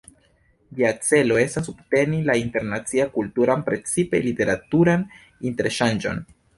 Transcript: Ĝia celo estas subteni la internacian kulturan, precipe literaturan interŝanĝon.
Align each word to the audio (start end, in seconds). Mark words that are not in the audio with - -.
Ĝia 0.79 0.89
celo 1.07 1.37
estas 1.41 1.69
subteni 1.71 2.23
la 2.31 2.37
internacian 2.45 3.13
kulturan, 3.21 3.65
precipe 3.71 4.27
literaturan 4.27 5.09
interŝanĝon. 5.53 6.31